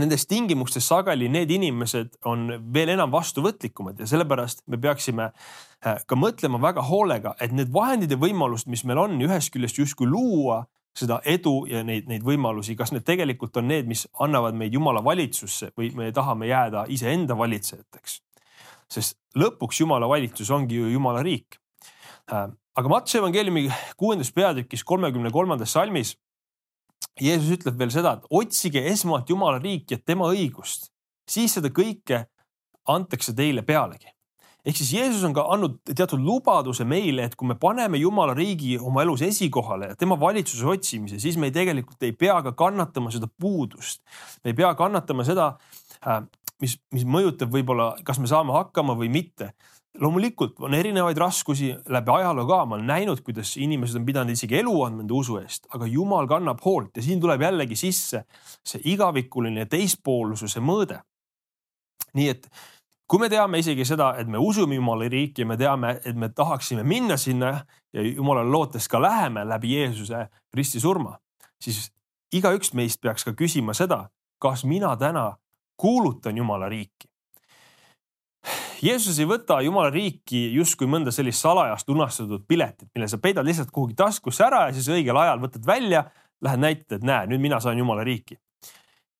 nendes 0.00 0.24
tingimustes 0.26 0.86
sageli 0.88 1.28
need 1.28 1.50
inimesed 1.52 2.16
on 2.28 2.46
veel 2.74 2.94
enam 2.94 3.12
vastuvõtlikumad 3.12 3.98
ja 4.00 4.08
sellepärast 4.08 4.64
me 4.72 4.78
peaksime 4.80 5.28
äh, 5.28 5.98
ka 6.06 6.16
mõtlema 6.16 6.60
väga 6.62 6.84
hoolega, 6.88 7.34
et 7.40 7.52
need 7.52 7.72
vahendid 7.72 8.14
ja 8.14 8.20
võimalused, 8.20 8.70
mis 8.72 8.86
meil 8.88 9.02
on, 9.02 9.18
ühest 9.26 9.52
küljest 9.52 9.82
justkui 9.82 10.08
luua 10.08 10.62
seda 10.96 11.20
edu 11.24 11.62
ja 11.70 11.82
neid, 11.86 12.08
neid 12.10 12.24
võimalusi, 12.26 12.76
kas 12.76 12.92
need 12.92 13.04
tegelikult 13.08 13.56
on 13.56 13.68
need, 13.70 13.88
mis 13.88 14.04
annavad 14.20 14.56
meid 14.58 14.74
Jumala 14.76 15.00
valitsusse 15.04 15.70
või 15.78 15.90
me 15.96 16.10
tahame 16.12 16.50
jääda 16.50 16.84
iseenda 16.92 17.36
valitsejateks. 17.38 18.20
sest 18.92 19.16
lõpuks 19.36 19.80
Jumala 19.80 20.08
valitsus 20.08 20.50
ongi 20.50 20.76
ju 20.76 20.90
Jumala 20.92 21.22
riik. 21.22 21.56
Äh, 22.32 22.50
aga 22.76 22.88
Matse 22.88 23.18
evangeeliumi 23.18 23.70
kuuendas 23.96 24.32
peatükis 24.32 24.84
kolmekümne 24.84 25.30
kolmandas 25.30 25.72
salmis 25.72 26.16
Jeesus 27.20 27.50
ütleb 27.58 27.78
veel 27.78 27.90
seda, 27.92 28.14
et 28.16 28.28
otsige 28.30 28.82
esmalt 28.88 29.30
Jumala 29.30 29.60
riiki 29.60 29.96
ja 29.96 30.00
tema 30.00 30.30
õigust, 30.32 30.88
siis 31.28 31.58
seda 31.58 31.68
kõike 31.68 32.26
antakse 32.88 33.34
teile 33.36 33.62
pealegi. 33.62 34.08
Ehk 34.66 34.78
siis 34.78 34.92
Jeesus 34.94 35.24
on 35.26 35.34
ka 35.34 35.44
andnud 35.54 35.80
teatud 35.88 36.22
lubaduse 36.22 36.86
meile, 36.88 37.26
et 37.26 37.34
kui 37.38 37.48
me 37.50 37.56
paneme 37.58 37.98
Jumala 37.98 38.34
riigi 38.38 38.76
oma 38.78 39.02
elus 39.02 39.24
esikohale 39.26 39.92
ja 39.92 39.98
tema 39.98 40.18
valitsuse 40.20 40.68
otsimise, 40.74 41.18
siis 41.22 41.36
me 41.36 41.50
ei, 41.50 41.56
tegelikult 41.56 42.02
ei 42.06 42.14
pea 42.14 42.38
ka 42.46 42.54
kannatama 42.58 43.10
seda 43.14 43.26
puudust. 43.26 44.02
me 44.44 44.52
ei 44.52 44.58
pea 44.58 44.74
kannatama 44.78 45.26
seda, 45.26 45.52
äh, 46.06 46.22
mis, 46.62 46.78
mis 46.94 47.04
mõjutab 47.04 47.52
võib-olla, 47.52 47.92
kas 48.06 48.22
me 48.22 48.30
saame 48.30 48.54
hakkama 48.54 48.96
või 48.98 49.10
mitte 49.12 49.52
loomulikult 50.00 50.60
on 50.64 50.74
erinevaid 50.74 51.18
raskusi 51.20 51.72
läbi 51.92 52.12
ajaloo 52.14 52.46
ka, 52.48 52.62
ma 52.66 52.76
olen 52.78 52.88
näinud, 52.88 53.20
kuidas 53.24 53.56
inimesed 53.60 54.00
on 54.00 54.06
pidanud 54.08 54.32
isegi 54.32 54.56
elu 54.62 54.72
andma 54.86 55.04
enda 55.04 55.16
usu 55.18 55.36
eest, 55.42 55.66
aga 55.76 55.88
jumal 55.90 56.28
kannab 56.30 56.62
hoolt 56.64 56.96
ja 56.96 57.04
siin 57.04 57.20
tuleb 57.20 57.44
jällegi 57.44 57.76
sisse 57.76 58.24
see 58.64 58.80
igavikuline 58.94 59.66
teispoolsuse 59.68 60.62
mõõde. 60.64 61.02
nii 62.16 62.28
et 62.28 62.48
kui 63.12 63.20
me 63.20 63.28
teame 63.28 63.60
isegi 63.60 63.84
seda, 63.84 64.14
et 64.16 64.28
me 64.28 64.40
usume 64.40 64.78
Jumala 64.78 65.04
riiki 65.12 65.44
me 65.44 65.58
teame, 65.60 65.98
et 66.00 66.16
me 66.16 66.30
tahaksime 66.32 66.80
minna 66.82 67.18
sinna 67.20 67.58
ja 67.92 68.04
Jumalale 68.06 68.48
lootes 68.48 68.88
ka 68.88 69.02
läheme 69.02 69.44
läbi 69.44 69.74
Jeesuse 69.76 70.26
ristisurma, 70.56 71.18
siis 71.60 71.90
igaüks 72.32 72.72
meist 72.72 73.02
peaks 73.04 73.28
ka 73.28 73.36
küsima 73.36 73.76
seda, 73.76 74.06
kas 74.40 74.64
mina 74.64 74.96
täna 74.96 75.34
kuulutan 75.76 76.40
Jumala 76.40 76.72
riiki 76.72 77.12
Jeesus 78.82 79.18
ei 79.22 79.28
võta 79.30 79.60
Jumala 79.62 79.92
riiki 79.94 80.40
justkui 80.56 80.88
mõnda 80.90 81.12
sellist 81.14 81.44
salajast 81.44 81.90
unastatud 81.92 82.42
piletit, 82.50 82.88
mille 82.94 83.06
sa 83.06 83.20
peidad 83.22 83.46
lihtsalt 83.46 83.70
kuhugi 83.70 83.94
taskusse 83.94 84.42
ära 84.42 84.64
ja 84.66 84.72
siis 84.74 84.88
õigel 84.90 85.18
ajal 85.20 85.38
võtad 85.44 85.66
välja, 85.66 86.02
lähed 86.42 86.62
näitad, 86.64 86.96
et 86.96 87.06
näe, 87.06 87.28
nüüd 87.30 87.44
mina 87.44 87.60
saan 87.62 87.78
Jumala 87.78 88.02
riiki. 88.06 88.40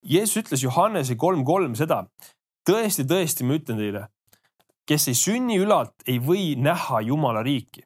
Jeesus 0.03 0.41
ütles 0.43 0.65
Johannese 0.65 1.15
kolm 1.15 1.45
kolm 1.47 1.77
seda. 1.79 2.01
Tõesti, 2.69 3.07
tõesti, 3.09 3.47
ma 3.47 3.59
ütlen 3.59 3.81
teile, 3.81 4.05
kes 4.89 5.09
ei 5.11 5.19
sünni 5.19 5.59
ülalt, 5.63 5.95
ei 6.07 6.19
või 6.23 6.53
näha 6.59 7.03
Jumala 7.07 7.43
riiki. 7.47 7.85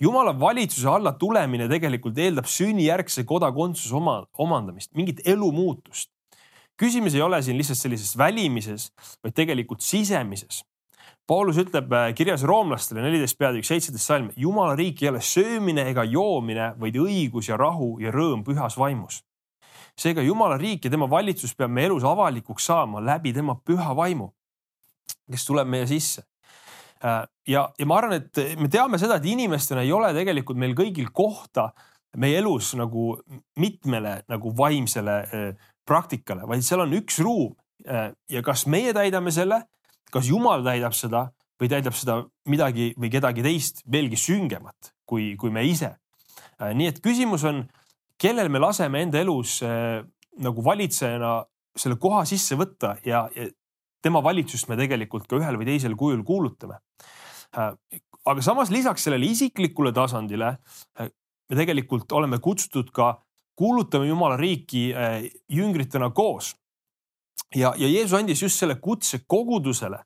Jumala 0.00 0.30
valitsuse 0.38 0.86
alla 0.88 1.12
tulemine 1.18 1.66
tegelikult 1.68 2.18
eeldab 2.22 2.46
sünnijärgse 2.46 3.24
kodakondsuse 3.26 3.94
oma, 3.98 4.20
omandamist, 4.38 4.92
mingit 4.94 5.24
elumuutust. 5.26 6.10
küsimus 6.78 7.14
ei 7.14 7.22
ole 7.22 7.42
siin 7.42 7.56
lihtsalt 7.58 7.78
sellises 7.78 8.14
välimises, 8.18 8.92
vaid 9.22 9.34
tegelikult 9.34 9.82
sisemises 9.82 10.62
Paulus 11.28 11.58
ütleb 11.60 11.90
äh, 11.92 12.06
kirjas 12.16 12.40
roomlastele 12.48 13.02
neliteist 13.04 13.36
peatükk 13.36 13.66
seitseteist 13.68 14.08
salm, 14.08 14.30
jumala 14.40 14.72
riik 14.78 15.02
ei 15.02 15.10
ole 15.10 15.20
söömine 15.20 15.84
ega 15.90 16.06
joomine, 16.08 16.70
vaid 16.80 16.96
õigus 16.96 17.50
ja 17.50 17.58
rahu 17.60 17.98
ja 18.00 18.08
rõõm 18.14 18.46
pühas 18.46 18.78
vaimus. 18.80 19.18
Seega 19.98 20.22
jumala 20.22 20.58
riik 20.60 20.86
ja 20.86 20.92
tema 20.92 21.08
valitsus 21.10 21.54
peab 21.58 21.72
meie 21.74 21.90
elus 21.90 22.06
avalikuks 22.06 22.68
saama 22.70 23.02
läbi 23.04 23.32
tema 23.34 23.56
püha 23.58 23.94
vaimu, 23.96 24.30
kes 25.30 25.46
tuleb 25.48 25.68
meie 25.68 25.86
sisse. 25.90 26.24
Äh, 27.04 27.24
ja, 27.46 27.68
ja 27.78 27.86
ma 27.86 27.98
arvan, 27.98 28.18
et 28.18 28.58
me 28.58 28.70
teame 28.72 28.98
seda, 28.98 29.18
et 29.18 29.26
inimestena 29.30 29.84
ei 29.86 29.92
ole 29.94 30.10
tegelikult 30.16 30.58
meil 30.58 30.74
kõigil 30.78 31.10
kohta 31.14 31.70
meie 32.18 32.38
elus 32.40 32.72
nagu 32.78 33.12
mitmele 33.60 34.20
nagu 34.30 34.54
vaimsele 34.56 35.18
äh, 35.26 35.72
praktikale, 35.86 36.46
vaid 36.48 36.62
seal 36.66 36.84
on 36.84 36.94
üks 36.98 37.22
ruum. 37.24 37.56
ja 38.28 38.40
kas 38.42 38.64
meie 38.66 38.90
täidame 38.92 39.30
selle 39.30 39.60
kas 40.12 40.28
Jumal 40.28 40.64
täidab 40.66 40.96
seda 40.96 41.28
või 41.58 41.70
täidab 41.70 41.96
seda 41.96 42.20
midagi 42.50 42.92
või 42.98 43.10
kedagi 43.12 43.44
teist 43.44 43.82
veelgi 43.90 44.18
süngemat 44.20 44.92
kui, 45.08 45.32
kui 45.40 45.52
me 45.54 45.64
ise. 45.66 45.94
Äh, 46.58 46.74
nii 46.76 46.90
et 46.92 47.00
küsimus 47.04 47.44
on, 47.48 47.64
kellel 48.20 48.50
me 48.52 48.60
laseme 48.62 49.02
enda 49.02 49.20
elus 49.22 49.60
äh, 49.66 50.02
nagu 50.42 50.64
valitsejana 50.64 51.32
selle 51.78 51.98
koha 52.00 52.24
sisse 52.26 52.58
võtta 52.58 52.96
ja, 53.06 53.26
ja 53.34 53.48
tema 54.02 54.22
valitsust 54.22 54.68
me 54.70 54.78
tegelikult 54.78 55.26
ka 55.30 55.38
ühel 55.38 55.58
või 55.58 55.66
teisel 55.72 55.96
kujul 55.98 56.24
kuulutame. 56.26 56.80
Äh, 57.56 57.72
aga 58.28 58.44
samas 58.44 58.70
lisaks 58.74 59.06
sellele 59.06 59.30
isiklikule 59.30 59.92
tasandile 59.96 60.56
me 60.98 61.56
tegelikult 61.56 62.12
oleme 62.12 62.38
kutsutud 62.44 62.90
ka 62.92 63.14
kuulutama 63.58 64.06
Jumala 64.06 64.36
riiki 64.36 64.90
jüngritena 65.50 66.10
koos 66.14 66.52
ja, 67.54 67.74
ja 67.76 67.88
Jeesus 67.88 68.14
andis 68.18 68.42
just 68.42 68.60
selle 68.60 68.78
kutse 68.82 69.22
kogudusele, 69.26 70.00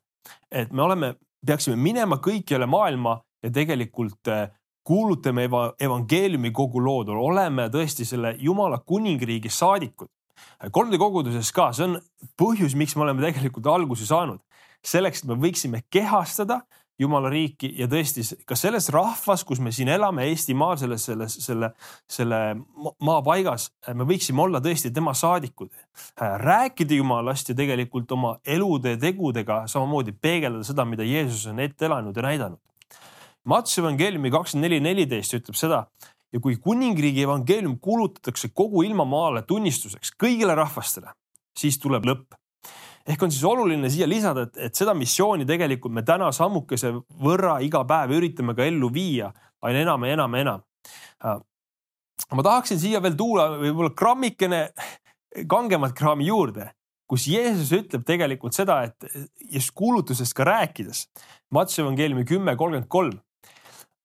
et 0.51 0.71
me 0.71 0.83
oleme, 0.83 1.13
peaksime 1.45 1.75
minema 1.79 2.19
kõikjale 2.23 2.67
maailma 2.69 3.17
ja 3.43 3.51
tegelikult 3.51 4.31
äh, 4.31 4.47
kuulutame 4.83 5.47
eva, 5.47 5.63
evangeeliumi 5.79 6.51
kogu 6.51 6.81
loodule, 6.83 7.19
oleme 7.19 7.69
tõesti 7.73 8.05
selle 8.07 8.35
Jumala 8.39 8.81
kuningriigi 8.85 9.49
saadikud. 9.49 10.11
3D 10.63 10.99
koguduses 10.99 11.51
ka, 11.55 11.69
see 11.75 11.87
on 11.87 11.99
põhjus, 12.39 12.75
miks 12.79 12.95
me 12.95 13.05
oleme 13.05 13.23
tegelikult 13.23 13.67
alguse 13.71 14.07
saanud. 14.07 14.41
selleks, 14.83 15.21
et 15.23 15.29
me 15.29 15.35
võiksime 15.39 15.79
kehastada 15.89 16.57
Jumala 16.99 17.29
riiki 17.31 17.71
ja 17.79 17.87
tõesti 17.89 18.21
ka 18.45 18.55
selles 18.59 18.89
rahvas, 18.93 19.41
kus 19.47 19.61
me 19.63 19.71
siin 19.73 19.89
elame, 19.89 20.27
Eestimaal, 20.29 20.75
selles, 20.77 21.05
selles, 21.07 21.37
selle, 21.41 21.71
selle 22.09 22.41
maapaigas, 23.01 23.71
me 23.97 24.05
võiksime 24.05 24.43
olla 24.43 24.61
tõesti 24.61 24.91
tema 24.93 25.15
saadikud. 25.17 25.71
rääkida 26.19 26.99
Jumalast 26.99 27.49
ja 27.49 27.55
tegelikult 27.55 28.11
oma 28.11 28.35
elude 28.45 28.93
ja 28.93 28.97
tegudega 28.97 29.63
samamoodi 29.67 30.11
peegeldada 30.11 30.63
seda, 30.63 30.85
mida 30.85 31.03
Jeesus 31.03 31.47
on 31.47 31.59
ette 31.59 31.85
elanud 31.85 32.15
ja 32.15 32.21
näidanud. 32.21 32.59
Mattiuse 33.49 33.81
evangeeliumi 33.81 34.31
kakskümmend 34.31 34.69
neli, 34.69 34.79
neliteist 34.83 35.35
ütleb 35.35 35.57
seda 35.59 35.83
ja 36.33 36.39
kui 36.41 36.55
kuningriigi 36.61 37.25
evangeelium 37.25 37.75
kuulutatakse 37.83 38.49
kogu 38.55 38.85
ilmamaale 38.87 39.43
tunnistuseks 39.47 40.15
kõigile 40.19 40.55
rahvastele, 40.57 41.11
siis 41.59 41.79
tuleb 41.81 42.07
lõpp 42.07 42.39
ehk 43.07 43.23
on 43.25 43.31
siis 43.31 43.43
oluline 43.43 43.89
siia 43.91 44.07
lisada, 44.07 44.47
et, 44.47 44.59
et 44.69 44.75
seda 44.79 44.93
missiooni 44.95 45.47
tegelikult 45.47 45.93
me 45.95 46.05
täna 46.07 46.29
sammukese 46.35 46.93
võrra 47.23 47.57
iga 47.63 47.83
päev 47.87 48.15
üritame 48.17 48.55
ka 48.55 48.63
ellu 48.67 48.89
viia 48.93 49.31
aina 49.63 49.83
enam 49.83 50.05
ja 50.05 50.13
enam 50.17 50.35
ja 50.35 50.43
enam. 50.45 50.63
Äh, 51.23 51.41
ma 52.31 52.45
tahaksin 52.45 52.79
siia 52.79 53.01
veel 53.03 53.17
tuua 53.19 53.49
võib-olla 53.59 53.91
grammikene 53.97 54.63
kangemat 55.49 55.95
kraami 55.97 56.27
juurde, 56.29 56.69
kus 57.09 57.27
Jeesus 57.27 57.73
ütleb 57.75 58.05
tegelikult 58.07 58.55
seda, 58.55 58.83
et 58.87 59.07
just 59.51 59.73
kuulutusest 59.75 60.35
ka 60.37 60.45
rääkides. 60.47 61.07
Mattiuse 61.53 61.83
evangeeliumi 61.83 62.25
kümme 62.29 62.55
kolmkümmend 62.57 62.89
kolm. 62.91 63.19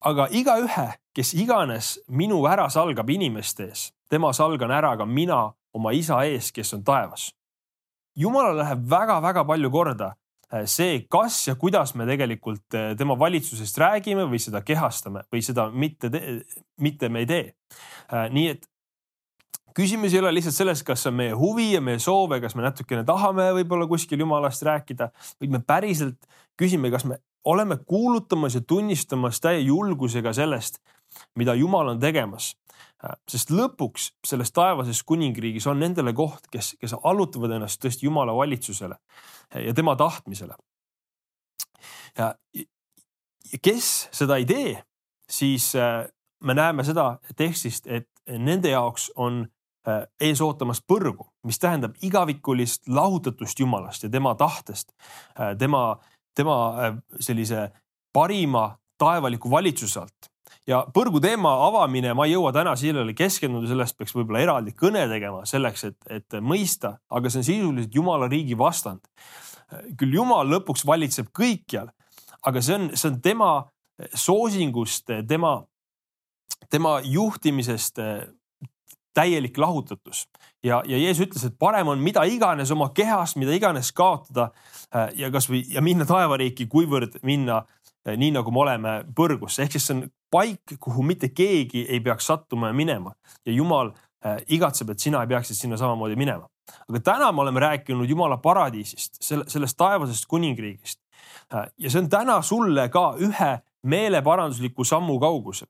Aga 0.05 0.29
igaühe, 0.31 0.87
kes 1.15 1.33
iganes 1.33 1.97
minu 2.07 2.43
ära 2.47 2.69
salgab 2.69 3.09
inimeste 3.09 3.69
ees, 3.69 3.89
tema 4.09 4.33
salgan 4.33 4.71
ära 4.71 4.95
ka 4.97 5.05
mina 5.05 5.49
oma 5.73 5.91
isa 5.93 6.23
ees, 6.25 6.51
kes 6.51 6.73
on 6.77 6.83
taevas 6.83 7.29
jumalale 8.19 8.63
läheb 8.63 8.81
väga-väga 8.89 9.43
palju 9.47 9.71
korda 9.71 10.09
äh, 10.53 10.65
see, 10.65 11.03
kas 11.11 11.41
ja 11.47 11.55
kuidas 11.59 11.93
me 11.95 12.07
tegelikult 12.09 12.75
äh, 12.75 12.91
tema 12.97 13.17
valitsusest 13.19 13.77
räägime 13.79 14.27
või 14.29 14.41
seda 14.43 14.61
kehastame 14.65 15.25
või 15.31 15.43
seda 15.45 15.69
mitte, 15.71 16.11
mitte 16.81 17.09
me 17.09 17.23
ei 17.23 17.29
tee. 17.29 17.45
Äh, 18.11 18.27
nii 18.33 18.49
et 18.55 18.67
küsimus 19.77 20.13
ei 20.13 20.21
ole 20.23 20.33
lihtsalt 20.35 20.57
selles, 20.57 20.83
kas 20.83 21.05
see 21.05 21.13
on 21.13 21.19
meie 21.21 21.37
huvi 21.37 21.71
ja 21.75 21.81
meie 21.85 22.01
soov 22.03 22.35
ja 22.35 22.41
kas 22.43 22.57
me 22.57 22.65
natukene 22.65 23.05
tahame 23.07 23.51
võib-olla 23.61 23.87
kuskil 23.87 24.19
jumalast 24.25 24.65
rääkida, 24.67 25.11
vaid 25.39 25.55
me 25.55 25.63
päriselt 25.63 26.19
küsime, 26.59 26.91
kas 26.91 27.07
me 27.07 27.21
oleme 27.49 27.77
kuulutamas 27.87 28.55
ja 28.55 28.61
tunnistamas 28.61 29.41
täie 29.41 29.59
julgusega 29.65 30.33
sellest, 30.33 30.77
mida 31.35 31.55
Jumal 31.57 31.87
on 31.95 31.99
tegemas 31.99 32.53
Äh, 32.99 33.15
sest 33.31 33.51
lõpuks 33.55 34.09
selles 34.27 34.51
taevases 34.51 34.99
kuningriigis 35.07 35.67
on 35.71 35.79
nendele 35.79 36.11
koht, 36.15 36.49
kes, 36.51 36.73
kes 36.81 36.97
allutavad 36.99 37.53
ennast 37.55 37.79
tõesti 37.79 38.09
Jumala 38.09 38.33
valitsusele 38.35 38.97
ja 39.63 39.73
tema 39.73 39.95
tahtmisele. 39.95 40.57
ja 42.17 42.33
kes 43.63 44.09
seda 44.11 44.35
ei 44.35 44.45
tee, 44.45 44.73
siis 45.29 45.71
äh, 45.79 46.09
me 46.43 46.53
näeme 46.53 46.83
seda 46.83 47.13
tekstist, 47.39 47.87
et 47.87 48.09
nende 48.27 48.75
jaoks 48.75 49.13
on 49.15 49.45
äh, 49.87 50.03
ees 50.19 50.41
ootamas 50.43 50.83
põrgu, 50.83 51.29
mis 51.47 51.59
tähendab 51.59 51.95
igavikulist 52.03 52.91
lahutatust 52.91 53.59
Jumalast 53.63 54.03
ja 54.03 54.09
tema 54.09 54.35
tahtest, 54.35 54.91
tema, 55.57 55.95
tema 56.35 56.57
sellise 57.19 57.69
parima 58.13 58.69
taevaliku 58.99 59.51
valitsuse 59.51 59.99
alt 59.99 60.29
ja 60.69 60.81
põrgu 60.93 61.21
teema 61.23 61.51
avamine, 61.67 62.13
ma 62.17 62.25
ei 62.27 62.35
jõua 62.35 62.51
täna 62.55 62.75
sellele 62.79 63.15
keskenduda, 63.17 63.69
sellest 63.69 63.97
peaks 63.97 64.13
võib-olla 64.15 64.43
eraldi 64.43 64.73
kõne 64.77 65.05
tegema 65.09 65.43
selleks, 65.49 65.85
et, 65.89 65.97
et 66.19 66.39
mõista, 66.45 66.97
aga 67.09 67.31
see 67.31 67.41
on 67.41 67.47
sisuliselt 67.47 67.95
Jumala 67.95 68.29
riigi 68.29 68.57
vastand. 68.57 69.01
küll 69.97 70.13
Jumal 70.13 70.49
lõpuks 70.49 70.85
valitseb 70.85 71.29
kõikjal, 71.35 71.89
aga 72.45 72.61
see 72.61 72.77
on, 72.77 72.89
see 72.95 73.09
on 73.11 73.19
tema 73.21 73.51
soosingust, 74.15 75.11
tema, 75.27 75.59
tema 76.69 76.99
juhtimisest 77.05 78.01
täielik 79.13 79.57
lahutatus 79.57 80.27
ja, 80.63 80.81
ja 80.85 80.97
Jeesus 80.97 81.25
ütles, 81.27 81.45
et 81.47 81.57
parem 81.59 81.87
on 81.87 81.99
mida 82.03 82.23
iganes 82.29 82.71
oma 82.71 82.89
kehas, 82.95 83.35
mida 83.39 83.55
iganes 83.55 83.91
kaotada 83.95 84.49
ja 85.15 85.31
kasvõi 85.31 85.63
ja 85.73 85.81
minna 85.85 86.05
taevariiki, 86.09 86.67
kuivõrd 86.71 87.19
minna 87.23 87.63
nii 88.17 88.31
nagu 88.31 88.51
me 88.51 88.63
oleme 88.63 88.93
põrgusse, 89.15 89.63
ehk 89.63 89.75
siis 89.75 89.87
see 89.89 89.97
on 89.97 90.05
paik, 90.31 90.77
kuhu 90.79 91.03
mitte 91.05 91.31
keegi 91.35 91.85
ei 91.89 91.99
peaks 92.05 92.29
sattuma 92.29 92.69
ja 92.69 92.77
minema 92.77 93.11
ja 93.45 93.53
Jumal 93.53 93.91
äh, 93.91 94.39
igatseb, 94.47 94.93
et 94.93 95.03
sina 95.03 95.25
peaksid 95.27 95.57
sinna 95.57 95.77
samamoodi 95.77 96.15
minema. 96.15 96.47
aga 96.87 96.99
täna 96.99 97.31
me 97.31 97.41
oleme 97.41 97.59
rääkinud 97.59 98.09
Jumala 98.09 98.37
paradiisist, 98.37 99.21
selle, 99.21 99.45
sellest 99.47 99.77
taevasest 99.77 100.25
kuningriigist 100.29 101.01
ja 101.77 101.89
see 101.89 102.01
on 102.01 102.09
täna 102.09 102.41
sulle 102.41 102.89
ka 102.89 103.15
ühe 103.19 103.51
meeleparandusliku 103.83 104.83
sammu 104.83 105.19
kaugusel. 105.19 105.67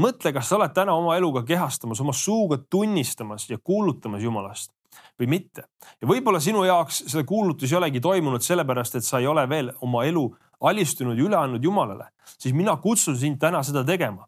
Mõtle, 0.00 0.32
kas 0.34 0.48
sa 0.48 0.56
oled 0.58 0.72
täna 0.74 0.94
oma 0.96 1.16
eluga 1.16 1.44
kehastamas, 1.46 2.00
oma 2.00 2.12
suuga 2.12 2.58
tunnistamas 2.70 3.48
ja 3.50 3.58
kuulutamas 3.58 4.22
Jumalast 4.22 4.72
või 5.18 5.26
mitte. 5.26 5.64
ja 6.00 6.08
võib-olla 6.08 6.40
sinu 6.40 6.64
jaoks 6.64 7.04
seda 7.06 7.24
kuulutus 7.26 7.72
ei 7.72 7.78
olegi 7.78 8.00
toimunud 8.00 8.42
sellepärast, 8.42 8.94
et 8.94 9.04
sa 9.04 9.18
ei 9.18 9.26
ole 9.26 9.48
veel 9.48 9.72
oma 9.82 10.04
elu 10.04 10.24
alistunud 10.60 11.18
ja 11.18 11.24
üle 11.24 11.36
andnud 11.38 11.64
Jumalale, 11.64 12.08
siis 12.38 12.54
mina 12.54 12.76
kutsun 12.76 13.16
sind 13.18 13.40
täna 13.40 13.62
seda 13.62 13.84
tegema. 13.84 14.26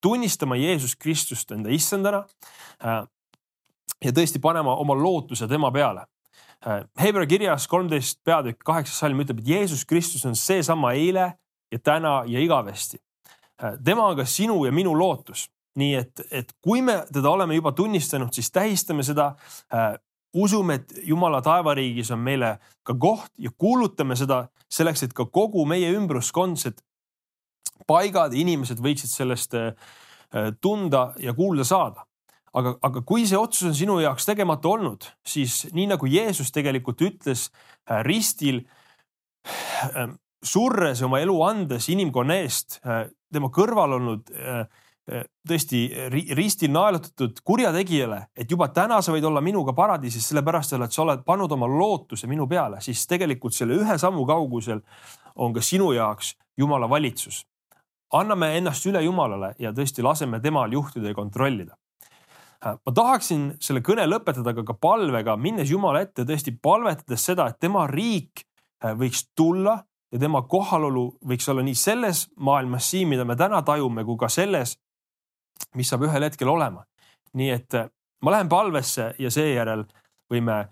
tunnistama 0.00 0.56
Jeesus 0.56 0.96
Kristust 0.96 1.50
enda 1.52 1.68
issandana. 1.70 2.24
Äh, 2.84 3.04
ja 4.04 4.12
tõesti 4.16 4.40
panema 4.40 4.72
oma 4.80 4.94
lootuse 4.96 5.48
tema 5.48 5.70
peale. 5.70 6.06
Äh, 6.66 6.84
Hebra 7.00 7.26
kirjas 7.26 7.68
kolmteist 7.68 8.22
peatükk 8.24 8.64
kaheksas 8.64 8.98
salm 8.98 9.20
ütleb, 9.20 9.42
et 9.42 9.48
Jeesus 9.48 9.84
Kristus 9.84 10.24
on 10.24 10.36
seesama 10.36 10.92
eile 10.92 11.34
ja 11.72 11.78
täna 11.78 12.22
ja 12.26 12.40
igavesti. 12.40 12.98
Äh, 13.64 13.78
tema 13.84 14.06
on 14.06 14.16
ka 14.16 14.24
sinu 14.24 14.64
ja 14.64 14.72
minu 14.72 14.94
lootus 14.98 15.48
nii 15.78 15.94
et, 15.94 16.22
et 16.30 16.52
kui 16.62 16.82
me 16.82 17.00
teda 17.12 17.30
oleme 17.30 17.54
juba 17.54 17.72
tunnistanud, 17.76 18.32
siis 18.34 18.50
tähistame 18.50 19.06
seda 19.06 19.34
äh,. 19.74 19.94
usume, 20.34 20.74
et 20.74 20.92
Jumala 21.02 21.40
taevariigis 21.42 22.10
on 22.14 22.20
meile 22.22 22.58
ka 22.86 22.94
koht 22.94 23.32
ja 23.38 23.50
kuulutame 23.58 24.14
seda 24.16 24.44
selleks, 24.70 25.02
et 25.02 25.14
ka 25.14 25.26
kogu 25.26 25.64
meie 25.66 25.88
ümbruskondsed 25.90 26.78
paigad, 27.86 28.34
inimesed 28.38 28.78
võiksid 28.78 29.10
sellest 29.10 29.56
äh, 29.58 29.74
tunda 30.60 31.12
ja 31.18 31.34
kuulda 31.34 31.64
saada. 31.64 32.06
aga, 32.52 32.76
aga 32.82 33.02
kui 33.06 33.26
see 33.26 33.38
otsus 33.38 33.68
on 33.68 33.74
sinu 33.74 34.00
jaoks 34.02 34.26
tegemata 34.26 34.68
olnud, 34.68 35.06
siis 35.26 35.68
nii 35.72 35.86
nagu 35.86 36.06
Jeesus 36.06 36.50
tegelikult 36.50 37.02
ütles 37.06 37.50
ristil 38.02 38.64
surres 40.42 41.02
oma 41.02 41.20
elu 41.22 41.36
andes 41.46 41.86
inimkonna 41.88 42.40
eest, 42.42 42.80
tema 43.32 43.50
kõrval 43.54 43.98
olnud 43.98 44.30
äh, 44.34 44.64
Äh, 45.10 45.24
tõesti 45.48 45.88
ristil 46.36 46.70
naelutatud 46.70 47.40
kurjategijale, 47.44 48.28
et 48.36 48.50
juba 48.52 48.68
täna 48.70 49.00
sa 49.02 49.10
võid 49.10 49.24
olla 49.26 49.40
minuga 49.42 49.72
paradiisis, 49.74 50.28
sellepärast 50.28 50.76
et 50.76 50.94
sa 50.94 51.02
oled 51.02 51.24
pannud 51.26 51.50
oma 51.56 51.66
lootuse 51.66 52.28
minu 52.30 52.46
peale, 52.46 52.78
siis 52.84 53.06
tegelikult 53.10 53.56
selle 53.56 53.78
ühe 53.80 53.96
sammu 53.98 54.26
kaugusel 54.28 54.82
on 55.34 55.56
ka 55.56 55.64
sinu 55.64 55.90
jaoks 55.96 56.36
Jumala 56.58 56.88
valitsus. 56.90 57.46
anname 58.12 58.56
ennast 58.58 58.86
üle 58.86 59.02
Jumalale 59.02 59.54
ja 59.58 59.70
tõesti 59.72 60.02
laseme 60.02 60.40
temal 60.40 60.72
juhtida 60.72 61.08
ja 61.08 61.14
kontrollida. 61.14 61.76
Äh, 62.66 62.76
ma 62.86 62.92
tahaksin 62.92 63.56
selle 63.60 63.80
kõne 63.80 64.06
lõpetada 64.06 64.54
ka, 64.54 64.64
ka 64.64 64.74
palvega, 64.74 65.36
minnes 65.36 65.70
Jumala 65.70 66.00
ette 66.00 66.22
tõesti 66.22 66.54
palvetades 66.62 67.24
seda, 67.24 67.48
et 67.48 67.58
tema 67.58 67.86
riik 67.86 68.44
võiks 68.80 69.26
tulla 69.34 69.80
ja 70.12 70.18
tema 70.18 70.42
kohalolu 70.42 71.04
võiks 71.26 71.48
olla 71.50 71.62
nii 71.62 71.76
selles 71.78 72.26
maailmas 72.36 72.90
siin, 72.90 73.08
mida 73.08 73.24
me 73.24 73.36
täna 73.36 73.62
tajume, 73.62 74.04
kui 74.04 74.18
ka 74.18 74.28
selles, 74.28 74.76
mis 75.74 75.88
saab 75.90 76.06
ühel 76.08 76.26
hetkel 76.26 76.48
olema. 76.48 76.84
nii 77.34 77.50
et 77.50 77.74
äh, 77.74 77.86
ma 78.22 78.30
lähen 78.34 78.48
palvesse 78.48 79.14
ja 79.18 79.30
seejärel 79.30 79.84
võime 80.32 80.64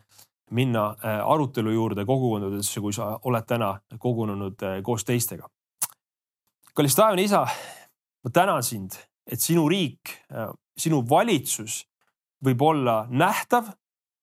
minna 0.51 0.89
äh, 0.91 1.21
arutelu 1.23 1.71
juurde 1.71 2.05
kogukondadesse, 2.05 2.81
kui 2.81 2.93
sa 2.93 3.13
oled 3.23 3.47
täna 3.47 3.77
kogunenud 3.99 4.63
äh, 4.63 4.81
koos 4.83 5.05
teistega. 5.05 5.49
kallis 6.75 6.95
taevane 6.95 7.23
isa, 7.23 7.47
ma 8.25 8.31
tänan 8.31 8.63
sind, 8.63 8.95
et 9.27 9.41
sinu 9.41 9.69
riik, 9.69 10.11
sinu 10.79 11.03
valitsus 11.11 11.85
võib 12.45 12.63
olla 12.63 13.07
nähtav, 13.11 13.67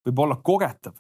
võib 0.08 0.20
olla 0.20 0.38
kogetav. 0.44 0.94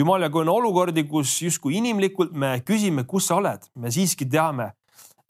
Jumal, 0.00 0.22
ja 0.24 0.30
kui 0.32 0.42
on 0.42 0.52
olukordi, 0.52 1.04
kus 1.08 1.36
justkui 1.44 1.76
inimlikult 1.78 2.32
me 2.32 2.56
küsime, 2.66 3.06
kus 3.08 3.30
sa 3.30 3.38
oled, 3.40 3.66
me 3.80 3.92
siiski 3.94 4.26
teame, 4.30 4.70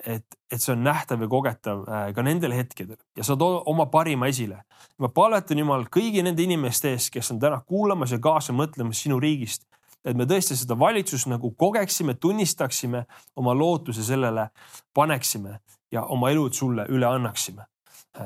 et, 0.07 0.25
et 0.51 0.61
see 0.61 0.73
on 0.75 0.85
nähtav 0.85 1.21
ja 1.21 1.29
kogetav 1.31 1.83
äh, 1.85 2.07
ka 2.17 2.25
nendel 2.25 2.55
hetkedel 2.57 2.97
ja 3.17 3.27
sa 3.27 3.37
tood 3.39 3.63
oma 3.69 3.87
parima 3.93 4.31
esile. 4.31 4.63
ma 4.99 5.09
palvetan 5.09 5.59
Jumal 5.61 5.87
kõigi 5.93 6.23
nende 6.25 6.45
inimeste 6.45 6.95
ees, 6.95 7.11
kes 7.13 7.31
on 7.33 7.41
täna 7.41 7.61
kuulamas 7.67 8.13
ja 8.13 8.19
kaasa 8.19 8.53
mõtlemas 8.57 9.03
sinu 9.05 9.21
riigist, 9.21 9.67
et 10.05 10.17
me 10.17 10.25
tõesti 10.29 10.57
seda 10.57 10.79
valitsust 10.79 11.29
nagu 11.29 11.53
kogeksime, 11.57 12.15
tunnistaksime, 12.15 13.05
oma 13.37 13.55
lootuse 13.55 14.05
sellele 14.05 14.49
paneksime 14.95 15.59
ja 15.93 16.05
oma 16.05 16.31
elud 16.31 16.57
sulle 16.57 16.87
üle 16.89 17.07
annaksime. 17.07 17.67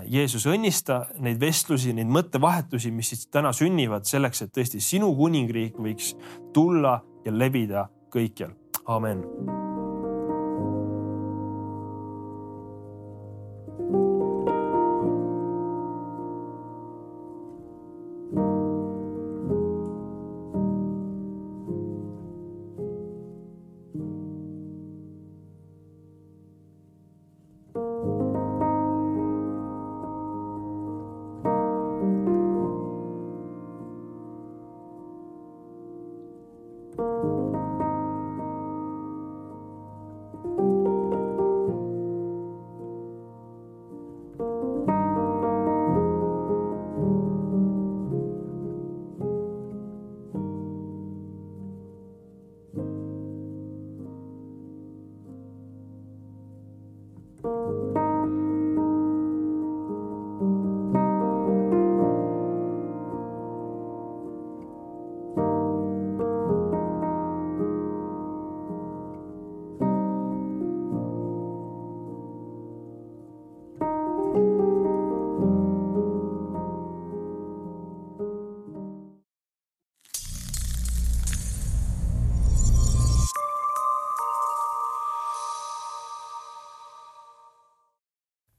Jeesus, 0.08 0.46
õnnista 0.48 1.02
neid 1.20 1.40
vestlusi, 1.40 1.92
neid 1.92 2.08
mõttevahetusi, 2.08 2.92
mis 2.94 3.12
siis 3.12 3.26
täna 3.28 3.52
sünnivad 3.52 4.08
selleks, 4.08 4.42
et 4.42 4.54
tõesti 4.56 4.80
sinu 4.80 5.12
kuningriik 5.16 5.76
võiks 5.76 6.14
tulla 6.56 7.00
ja 7.26 7.34
levida 7.34 7.88
kõikjal. 8.14 8.56
amen 8.86 9.63